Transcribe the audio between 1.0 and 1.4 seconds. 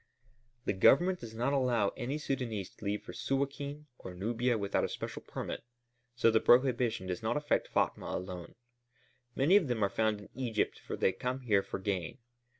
does